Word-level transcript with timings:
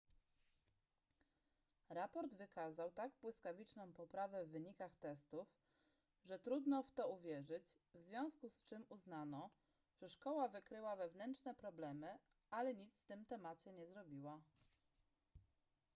raport 1.89 2.33
wykazał 2.35 2.91
tak 2.91 3.11
błyskawiczną 3.21 3.93
poprawę 3.93 4.45
w 4.45 4.49
wynikach 4.51 4.95
testów 4.97 5.47
że 6.23 6.39
trudno 6.39 6.83
w 6.83 6.91
to 6.91 7.09
uwierzyć 7.09 7.63
w 7.93 7.99
związku 8.01 8.49
z 8.49 8.61
czym 8.61 8.85
uznano 8.89 9.49
że 9.97 10.09
szkoła 10.09 10.47
wykryła 10.47 10.95
wewnętrzne 10.95 11.55
problemy 11.55 12.19
ale 12.51 12.73
nic 12.73 12.93
z 12.93 13.03
tym 13.05 13.25
temacie 13.25 13.73
nie 13.73 13.87
zrobiła 13.87 14.41